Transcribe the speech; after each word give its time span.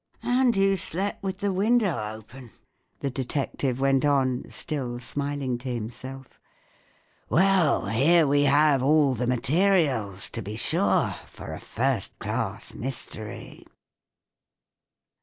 "And 0.23 0.55
you 0.57 0.77
slept 0.77 1.21
with 1.21 1.37
the 1.41 1.53
window 1.53 2.11
open!" 2.15 2.49
the 3.01 3.11
detective 3.11 3.79
went 3.79 4.03
on, 4.03 4.45
still 4.49 4.97
smiling 4.97 5.59
to 5.59 5.69
himself." 5.71 6.39
Well, 7.29 7.85
here 7.85 8.25
we 8.25 8.45
have 8.45 8.81
all 8.81 9.13
the 9.13 9.27
materials, 9.27 10.27
to 10.31 10.41
be 10.41 10.55
sure, 10.55 11.13
for 11.27 11.53
a 11.53 11.59
first 11.59 12.17
class 12.17 12.73
mystery 12.73 13.63